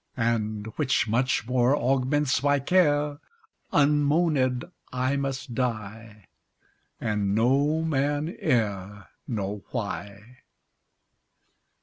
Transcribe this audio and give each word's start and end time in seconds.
And 0.17 0.65
(which 0.77 1.07
much 1.07 1.45
more 1.45 1.77
augments 1.77 2.41
my 2.41 2.57
care) 2.59 3.19
Unmoanèd 3.71 4.71
I 4.91 5.15
must 5.15 5.53
die, 5.53 6.25
And 6.99 7.35
no 7.35 7.83
man 7.83 8.27
e'er 8.41 9.09
Know 9.27 9.63
why. 9.69 10.37